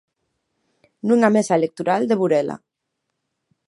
[1.07, 2.55] Nunha mesa electoral de Burela.